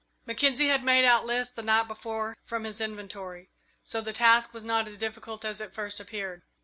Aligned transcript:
Mackenzie 0.25 0.69
had 0.69 0.83
made 0.83 1.05
out 1.05 1.27
lists 1.27 1.53
the 1.53 1.61
night 1.61 1.87
before 1.87 2.35
from 2.43 2.63
his 2.63 2.81
inventory, 2.81 3.51
so 3.83 4.01
the 4.01 4.11
task 4.13 4.51
was 4.51 4.65
not 4.65 4.87
as 4.87 4.97
difficult 4.97 5.45
as 5.45 5.61
it 5.61 5.75
first 5.75 5.99
appeared. 5.99 6.41